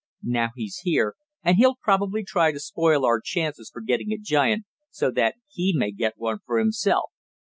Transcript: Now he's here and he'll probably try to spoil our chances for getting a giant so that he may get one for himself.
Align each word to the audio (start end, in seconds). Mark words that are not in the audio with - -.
Now 0.23 0.49
he's 0.55 0.77
here 0.79 1.13
and 1.43 1.57
he'll 1.57 1.75
probably 1.75 2.23
try 2.23 2.51
to 2.51 2.59
spoil 2.59 3.05
our 3.05 3.21
chances 3.21 3.69
for 3.71 3.81
getting 3.81 4.11
a 4.11 4.17
giant 4.17 4.65
so 4.89 5.11
that 5.11 5.35
he 5.47 5.75
may 5.77 5.91
get 5.91 6.17
one 6.17 6.39
for 6.43 6.57
himself. 6.57 7.11